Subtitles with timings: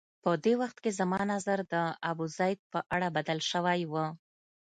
[0.23, 1.75] په دې وخت کې زما نظر د
[2.11, 3.93] ابوزید په اړه بدل شوی و.